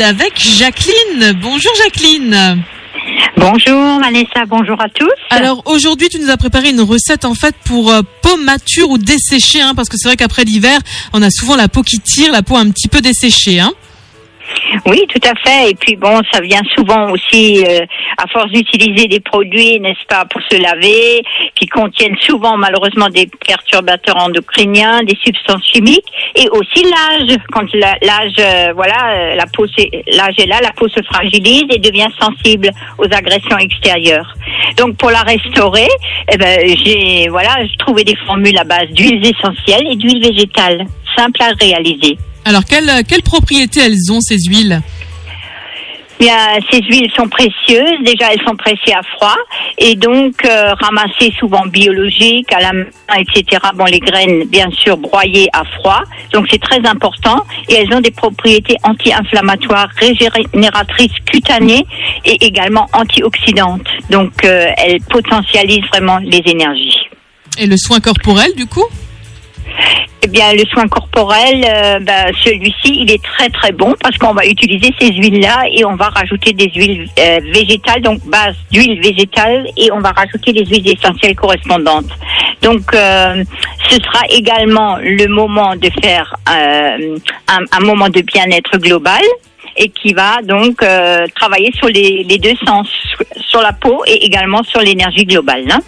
Avec 0.00 0.38
Jacqueline. 0.38 1.38
Bonjour 1.40 1.72
Jacqueline. 1.76 2.64
Bonjour 3.36 4.00
Vanessa, 4.00 4.46
bonjour 4.46 4.80
à 4.80 4.88
tous. 4.88 5.10
Alors 5.30 5.62
aujourd'hui, 5.66 6.08
tu 6.08 6.18
nous 6.18 6.30
as 6.30 6.36
préparé 6.36 6.70
une 6.70 6.80
recette 6.80 7.24
en 7.24 7.34
fait 7.34 7.54
pour 7.64 7.90
euh, 7.90 8.00
peau 8.22 8.36
mature 8.36 8.90
ou 8.90 8.98
desséchée, 8.98 9.60
hein, 9.60 9.74
parce 9.74 9.88
que 9.88 9.96
c'est 9.98 10.08
vrai 10.08 10.16
qu'après 10.16 10.44
l'hiver, 10.44 10.78
on 11.12 11.22
a 11.22 11.30
souvent 11.30 11.56
la 11.56 11.68
peau 11.68 11.82
qui 11.82 11.98
tire, 11.98 12.32
la 12.32 12.42
peau 12.42 12.56
un 12.56 12.70
petit 12.70 12.88
peu 12.88 13.00
desséchée. 13.00 13.60
Hein. 13.60 13.72
Oui, 14.84 15.06
tout 15.08 15.20
à 15.28 15.34
fait. 15.36 15.70
Et 15.70 15.74
puis 15.74 15.94
bon, 15.94 16.20
ça 16.32 16.40
vient 16.40 16.62
souvent 16.74 17.10
aussi 17.10 17.64
euh, 17.64 17.86
à 18.18 18.26
force 18.26 18.50
d'utiliser 18.50 19.06
des 19.06 19.20
produits, 19.20 19.78
n'est-ce 19.78 20.04
pas, 20.08 20.24
pour 20.24 20.40
se 20.50 20.60
laver, 20.60 21.22
qui 21.54 21.66
contiennent 21.66 22.16
souvent 22.18 22.56
malheureusement 22.56 23.08
des 23.08 23.28
perturbateurs 23.46 24.16
endocriniens, 24.16 25.04
des 25.04 25.16
substances 25.22 25.64
chimiques, 25.66 26.06
et 26.34 26.48
aussi 26.50 26.84
l'âge. 26.84 27.38
Quand 27.52 27.72
l'âge, 27.74 28.34
euh, 28.40 28.72
voilà, 28.74 29.36
la 29.36 29.46
peau, 29.46 29.66
l'âge 30.08 30.34
est 30.38 30.46
là, 30.46 30.58
la 30.60 30.72
peau 30.72 30.88
se 30.88 31.02
fragilise 31.04 31.64
et 31.70 31.78
devient 31.78 32.10
sensible 32.20 32.70
aux 32.98 33.04
agressions 33.04 33.58
extérieures. 33.58 34.34
Donc 34.76 34.96
pour 34.96 35.10
la 35.10 35.20
restaurer, 35.20 35.88
eh 36.32 36.36
ben, 36.36 36.58
j'ai 36.84 37.28
voilà, 37.28 37.56
trouvé 37.78 38.02
des 38.02 38.16
formules 38.26 38.58
à 38.58 38.64
base 38.64 38.88
d'huiles 38.90 39.24
essentielles 39.24 39.86
et 39.88 39.96
d'huiles 39.96 40.22
végétales, 40.22 40.86
simples 41.16 41.42
à 41.42 41.52
réaliser. 41.60 42.18
Alors 42.44 42.64
quelles 42.64 43.22
propriétés 43.22 43.80
elles 43.80 44.12
ont 44.12 44.20
ces 44.20 44.38
huiles 44.38 44.82
Bien, 46.22 46.60
ces 46.70 46.80
huiles 46.82 47.10
sont 47.16 47.28
précieuses. 47.28 47.98
Déjà, 48.04 48.32
elles 48.32 48.42
sont 48.46 48.54
pressées 48.54 48.92
à 48.94 49.02
froid 49.16 49.34
et 49.76 49.96
donc 49.96 50.44
euh, 50.44 50.72
ramassées 50.74 51.32
souvent 51.36 51.66
biologiques 51.66 52.52
à 52.52 52.60
la 52.60 52.72
main, 52.72 52.84
etc. 53.18 53.60
Bon, 53.74 53.86
les 53.86 53.98
graines, 53.98 54.44
bien 54.44 54.70
sûr, 54.70 54.96
broyées 54.98 55.48
à 55.52 55.64
froid. 55.64 56.02
Donc, 56.32 56.46
c'est 56.48 56.60
très 56.60 56.78
important. 56.86 57.44
Et 57.68 57.74
elles 57.74 57.92
ont 57.92 58.00
des 58.00 58.12
propriétés 58.12 58.76
anti-inflammatoires, 58.84 59.88
régénératrices 59.96 61.18
cutanées 61.26 61.84
et 62.24 62.44
également 62.44 62.86
antioxydantes. 62.92 63.88
Donc, 64.08 64.44
euh, 64.44 64.68
elles 64.76 65.00
potentialisent 65.10 65.88
vraiment 65.92 66.18
les 66.18 66.42
énergies. 66.46 67.08
et 67.58 67.66
le 67.66 67.76
soin 67.76 67.98
corporel 67.98 68.54
du 68.54 68.66
coup? 68.66 68.86
Eh 70.24 70.28
bien, 70.28 70.52
le 70.52 70.64
soin 70.66 70.86
corporel, 70.86 71.64
euh, 71.68 71.98
bah, 71.98 72.26
celui-ci, 72.44 73.00
il 73.02 73.10
est 73.10 73.20
très 73.22 73.48
très 73.50 73.72
bon 73.72 73.92
parce 74.00 74.16
qu'on 74.18 74.32
va 74.32 74.46
utiliser 74.46 74.94
ces 75.00 75.08
huiles-là 75.12 75.64
et 75.74 75.84
on 75.84 75.96
va 75.96 76.10
rajouter 76.10 76.52
des 76.52 76.70
huiles 76.76 77.08
euh, 77.18 77.40
végétales, 77.52 78.02
donc 78.02 78.20
base 78.26 78.54
d'huile 78.70 79.00
végétale, 79.00 79.66
et 79.76 79.90
on 79.90 79.98
va 79.98 80.10
rajouter 80.12 80.52
les 80.52 80.64
huiles 80.64 80.88
essentielles 80.88 81.34
correspondantes. 81.34 82.10
Donc, 82.62 82.94
euh, 82.94 83.42
ce 83.88 83.96
sera 83.96 84.20
également 84.30 84.96
le 85.02 85.26
moment 85.26 85.74
de 85.74 85.90
faire 86.00 86.36
euh, 86.48 87.18
un, 87.48 87.64
un 87.72 87.80
moment 87.80 88.08
de 88.08 88.20
bien-être 88.20 88.78
global 88.78 89.22
et 89.76 89.88
qui 89.88 90.12
va 90.12 90.40
donc 90.42 90.84
travailler 91.34 91.72
sur 91.72 91.88
les, 91.88 92.24
les 92.28 92.38
deux 92.38 92.54
sens, 92.64 92.86
sur 93.40 93.60
la 93.60 93.72
peau 93.72 94.02
et 94.06 94.24
également 94.24 94.62
sur 94.62 94.80
l'énergie 94.80 95.24
globale. 95.24 95.64
hein. 95.70 95.80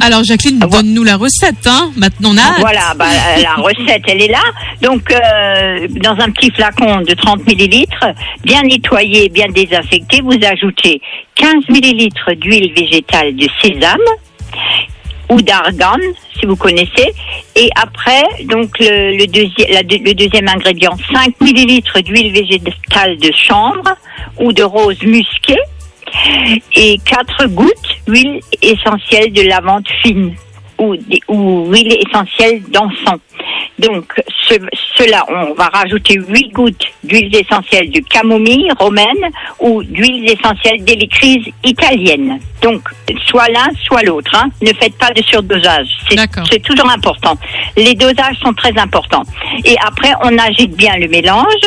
Alors 0.00 0.24
Jacqueline, 0.24 0.58
Ah, 0.62 0.66
donne-nous 0.66 1.04
la 1.04 1.16
recette. 1.16 1.66
Hein. 1.66 1.92
Maintenant 1.96 2.30
on 2.32 2.38
a. 2.38 2.58
Voilà, 2.60 2.94
bah, 2.96 3.06
la 3.40 3.54
recette, 3.62 4.02
elle 4.08 4.22
est 4.22 4.28
là. 4.32 4.42
Donc, 4.80 5.10
euh, 5.12 5.86
dans 6.00 6.12
un 6.18 6.30
petit 6.30 6.50
flacon 6.50 7.02
de 7.02 7.12
30 7.14 7.46
millilitres, 7.46 8.06
bien 8.42 8.62
nettoyé, 8.62 9.28
bien 9.28 9.46
désinfecté, 9.48 10.20
vous 10.22 10.38
ajoutez 10.44 11.00
15 11.36 11.68
millilitres 11.68 12.32
d'huile 12.36 12.72
végétale 12.74 13.36
de 13.36 13.46
sésame 13.62 13.98
ou 15.28 15.40
d'argan, 15.40 15.98
si 16.38 16.46
vous 16.46 16.56
connaissez. 16.56 17.12
Et 17.54 17.70
après, 17.76 18.22
donc 18.46 18.70
le, 18.80 19.16
le, 19.16 19.24
deuxi- 19.26 19.70
la 19.72 19.82
deux- 19.82 19.98
le 20.04 20.14
deuxième 20.14 20.48
ingrédient, 20.48 20.96
5 21.14 21.40
millilitres 21.40 22.00
d'huile 22.02 22.32
végétale 22.32 23.18
de 23.18 23.30
chanvre 23.36 23.94
ou 24.40 24.52
de 24.52 24.62
rose 24.62 25.00
musquée 25.02 25.58
et 26.74 26.98
4 27.04 27.46
gouttes 27.48 27.72
d'huile 28.06 28.40
essentielle 28.62 29.32
de 29.32 29.42
lavande 29.42 29.86
fine 30.02 30.34
ou, 30.78 30.96
huile 31.70 31.98
essentielle 32.06 32.62
d'encens. 32.68 33.20
Donc, 33.82 34.04
ce, 34.48 34.54
cela, 34.96 35.24
on 35.28 35.54
va 35.54 35.66
rajouter 35.66 36.14
8 36.28 36.48
gouttes 36.52 36.84
d'huile 37.02 37.34
essentielle 37.34 37.90
de 37.90 38.00
camomille 38.00 38.70
romaine 38.78 39.30
ou 39.60 39.82
d'huile 39.82 40.30
essentielle 40.30 40.84
d'électrise 40.84 41.44
italienne. 41.64 42.38
Donc, 42.62 42.82
soit 43.26 43.48
l'un, 43.48 43.68
soit 43.82 44.02
l'autre. 44.02 44.30
Hein. 44.34 44.48
Ne 44.60 44.72
faites 44.74 44.96
pas 44.96 45.10
de 45.10 45.22
surdosage. 45.22 45.88
C'est 46.50 46.62
toujours 46.62 46.88
important. 46.90 47.36
Les 47.76 47.94
dosages 47.94 48.36
sont 48.40 48.52
très 48.52 48.76
importants. 48.78 49.24
Et 49.64 49.76
après, 49.84 50.12
on 50.22 50.38
agite 50.38 50.76
bien 50.76 50.96
le 50.96 51.08
mélange. 51.08 51.64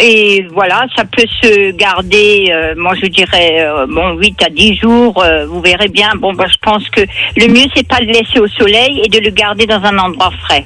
Et 0.00 0.44
voilà, 0.52 0.86
ça 0.96 1.04
peut 1.04 1.26
se 1.42 1.70
garder, 1.72 2.46
euh, 2.50 2.74
moi 2.76 2.94
je 3.00 3.06
dirais, 3.06 3.58
euh, 3.60 3.86
bon, 3.88 4.16
8 4.16 4.42
à 4.42 4.48
10 4.48 4.76
jours. 4.78 5.22
euh, 5.22 5.46
vous 5.46 5.60
verrez 5.60 5.88
bien. 5.88 6.10
Bon, 6.16 6.32
bah, 6.32 6.46
je 6.48 6.56
pense 6.60 6.88
que 6.90 7.02
le 7.36 7.46
mieux, 7.46 7.66
c'est 7.74 7.86
pas 7.86 7.98
de 8.00 8.06
le 8.06 8.12
laisser 8.12 8.40
au 8.40 8.48
soleil 8.48 9.02
et 9.04 9.08
de 9.08 9.18
le 9.20 9.30
garder 9.30 9.66
dans 9.66 9.82
un 9.82 9.98
endroit 9.98 10.32
frais. 10.44 10.64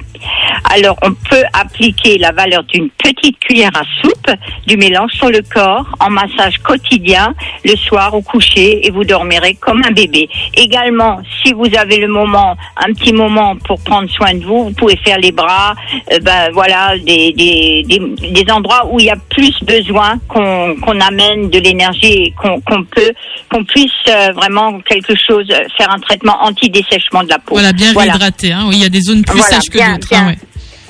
Alors, 0.65 0.97
on 1.03 1.13
peut 1.13 1.43
appliquer 1.53 2.17
la 2.17 2.31
valeur 2.31 2.63
d'une 2.63 2.89
petite 2.89 3.39
cuillère 3.39 3.71
à 3.75 3.83
soupe 4.01 4.31
du 4.65 4.77
mélange 4.77 5.11
sur 5.13 5.29
le 5.29 5.41
corps 5.41 5.85
en 5.99 6.09
massage 6.09 6.57
quotidien 6.59 7.33
le 7.63 7.75
soir 7.75 8.13
au 8.13 8.21
coucher 8.21 8.85
et 8.85 8.91
vous 8.91 9.03
dormirez 9.03 9.55
comme 9.55 9.81
un 9.85 9.91
bébé. 9.91 10.29
Également, 10.55 11.21
si 11.43 11.53
vous 11.53 11.67
avez 11.77 11.97
le 11.97 12.07
moment, 12.07 12.55
un 12.77 12.93
petit 12.93 13.13
moment 13.13 13.55
pour 13.57 13.81
prendre 13.83 14.09
soin 14.09 14.33
de 14.33 14.43
vous, 14.43 14.65
vous 14.65 14.71
pouvez 14.73 14.97
faire 14.97 15.17
les 15.19 15.31
bras, 15.31 15.75
euh, 16.11 16.19
ben 16.21 16.49
voilà, 16.53 16.97
des, 16.97 17.31
des, 17.33 17.83
des, 17.87 18.31
des 18.31 18.51
endroits 18.51 18.85
où 18.89 18.99
il 18.99 19.05
y 19.05 19.09
a 19.09 19.15
plus 19.29 19.53
besoin 19.63 20.19
qu'on 20.27 20.75
qu'on 20.81 20.99
amène 20.99 21.49
de 21.49 21.59
l'énergie 21.59 22.23
et 22.25 22.33
qu'on 22.39 22.59
qu'on 22.61 22.83
peut, 22.83 23.11
qu'on 23.51 23.63
puisse 23.63 23.91
euh, 24.09 24.31
vraiment 24.33 24.79
quelque 24.81 25.13
chose, 25.15 25.45
euh, 25.51 25.59
faire 25.77 25.89
un 25.91 25.99
traitement 25.99 26.37
anti-dessèchement 26.41 27.23
de 27.23 27.29
la 27.29 27.39
peau. 27.39 27.53
Voilà, 27.55 27.71
bien 27.73 27.93
Voilà. 27.93 28.13
réhydraté. 28.13 28.51
Hein. 28.51 28.65
Oui, 28.67 28.75
il 28.77 28.81
y 28.83 28.85
a 28.85 28.89
des 28.89 29.01
zones 29.01 29.23
plus 29.23 29.37
Voilà, 29.39 29.55
sèches 29.59 29.69
que 29.69 29.77
d'autres. 29.77 30.13
hein, 30.13 30.27
ouais. 30.27 30.37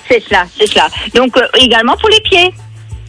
C'est 0.08 0.24
cela, 0.24 0.46
c'est 0.58 0.68
cela. 0.68 0.88
Donc 1.14 1.36
euh, 1.38 1.48
également 1.60 1.96
pour 1.98 2.10
les 2.10 2.22
pieds. 2.22 2.54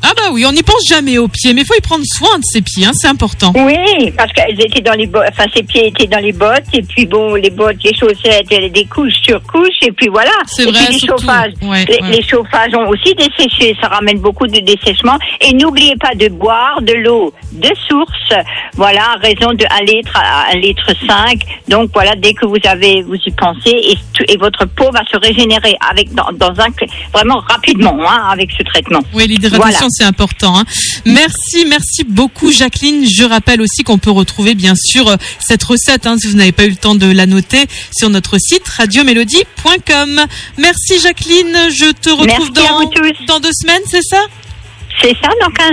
Ah 0.02 0.12
bah 0.16 0.28
oui, 0.32 0.44
on 0.46 0.52
n'y 0.52 0.62
pense 0.62 0.86
jamais 0.88 1.18
aux 1.18 1.28
pieds, 1.28 1.52
mais 1.54 1.62
il 1.62 1.66
faut 1.66 1.74
y 1.76 1.80
prendre 1.80 2.04
soin 2.06 2.38
de 2.38 2.44
ses 2.44 2.62
pieds, 2.62 2.86
hein, 2.86 2.92
c'est 2.94 3.08
important. 3.08 3.52
Oui, 3.56 4.10
parce 4.16 4.32
qu'elles 4.32 4.60
étaient 4.60 4.80
dans 4.80 4.94
les 4.94 5.06
bottes, 5.06 5.26
enfin 5.30 5.44
ses 5.54 5.62
pieds 5.62 5.88
étaient 5.88 6.06
dans 6.06 6.18
les 6.20 6.32
bottes, 6.32 6.64
et 6.72 6.82
puis 6.82 7.04
bon, 7.06 7.34
les 7.34 7.50
bottes, 7.50 7.82
les 7.84 7.94
chaussettes, 7.94 8.46
des 8.48 8.84
couches 8.86 9.20
sur 9.22 9.42
couches, 9.42 9.82
et 9.82 9.92
puis 9.92 10.08
voilà. 10.08 10.30
C'est 10.46 10.62
et 10.62 10.70
vrai, 10.70 10.84
puis 10.84 10.94
les 10.94 10.98
surtout. 11.00 11.22
chauffages, 11.26 11.52
Ouais, 11.62 11.84
les, 11.86 12.00
ouais. 12.00 12.10
les 12.16 12.22
chauffages 12.22 12.74
ont 12.74 12.88
aussi 12.88 13.14
desséché, 13.14 13.76
ça 13.80 13.88
ramène 13.88 14.18
beaucoup 14.20 14.46
de 14.46 14.60
dessèchement. 14.60 15.18
Et 15.40 15.52
n'oubliez 15.52 15.96
pas 15.96 16.14
de 16.14 16.28
boire 16.28 16.80
de 16.82 16.92
l'eau 16.92 17.32
de 17.52 17.70
source, 17.88 18.44
voilà, 18.76 19.02
à 19.14 19.16
raison 19.16 19.52
de 19.54 19.64
1 19.80 19.84
litre 19.84 20.12
à 20.16 20.52
1 20.52 20.58
litre 20.58 20.92
5. 21.06 21.40
Donc 21.68 21.90
voilà, 21.92 22.14
dès 22.16 22.34
que 22.34 22.46
vous 22.46 22.56
avez, 22.64 23.02
vous 23.02 23.16
y 23.26 23.30
pensez, 23.32 23.70
et, 23.70 23.98
et 24.32 24.36
votre 24.36 24.64
peau 24.66 24.90
va 24.92 25.02
se 25.10 25.16
régénérer 25.18 25.76
avec 25.90 26.14
dans, 26.14 26.30
dans 26.32 26.52
un 26.60 26.68
vraiment 27.12 27.40
rapidement, 27.48 27.96
hein, 28.08 28.28
avec 28.30 28.50
ce 28.56 28.62
traitement. 28.62 29.00
Oui, 29.14 29.26
l'hydratation, 29.26 29.58
Voilà. 29.62 29.87
C'est 29.90 30.04
important. 30.04 30.58
hein. 30.58 30.64
Merci, 31.04 31.64
merci 31.68 32.04
beaucoup, 32.04 32.50
Jacqueline. 32.52 33.06
Je 33.06 33.24
rappelle 33.24 33.60
aussi 33.60 33.82
qu'on 33.84 33.98
peut 33.98 34.10
retrouver, 34.10 34.54
bien 34.54 34.74
sûr, 34.76 35.08
euh, 35.08 35.16
cette 35.40 35.62
recette, 35.64 36.06
hein, 36.06 36.16
si 36.18 36.26
vous 36.28 36.36
n'avez 36.36 36.52
pas 36.52 36.64
eu 36.64 36.70
le 36.70 36.76
temps 36.76 36.94
de 36.94 37.10
la 37.10 37.26
noter, 37.26 37.64
sur 37.96 38.10
notre 38.10 38.38
site 38.38 38.66
radiomélodie.com. 38.68 40.26
Merci, 40.58 41.00
Jacqueline. 41.02 41.56
Je 41.70 41.90
te 41.92 42.10
retrouve 42.10 42.52
dans, 42.52 42.80
dans 43.26 43.40
deux 43.40 43.52
semaines, 43.52 43.82
c'est 43.90 44.02
ça? 44.02 44.24
C'est 45.02 45.16
ça, 45.22 45.28
donc 45.44 45.58
un 45.60 45.66